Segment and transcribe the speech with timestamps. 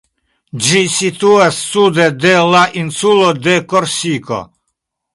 [0.67, 4.45] Ĝi situas sude de la insulo de Korsiko.